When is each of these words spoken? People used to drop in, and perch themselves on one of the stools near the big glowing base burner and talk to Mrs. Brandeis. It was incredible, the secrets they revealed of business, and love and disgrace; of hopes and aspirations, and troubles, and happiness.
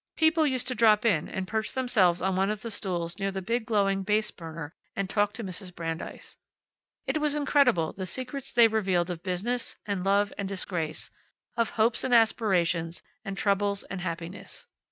People 0.17 0.47
used 0.47 0.67
to 0.67 0.73
drop 0.73 1.05
in, 1.05 1.29
and 1.29 1.47
perch 1.47 1.73
themselves 1.73 2.23
on 2.23 2.35
one 2.35 2.49
of 2.49 2.63
the 2.63 2.71
stools 2.71 3.19
near 3.19 3.29
the 3.29 3.39
big 3.39 3.67
glowing 3.67 4.01
base 4.01 4.31
burner 4.31 4.73
and 4.95 5.07
talk 5.07 5.31
to 5.33 5.43
Mrs. 5.43 5.75
Brandeis. 5.75 6.37
It 7.05 7.19
was 7.19 7.35
incredible, 7.35 7.93
the 7.93 8.07
secrets 8.07 8.51
they 8.51 8.67
revealed 8.67 9.11
of 9.11 9.21
business, 9.21 9.75
and 9.85 10.03
love 10.03 10.33
and 10.39 10.49
disgrace; 10.49 11.11
of 11.55 11.69
hopes 11.77 12.03
and 12.03 12.15
aspirations, 12.15 13.03
and 13.23 13.37
troubles, 13.37 13.83
and 13.91 14.01
happiness. 14.01 14.65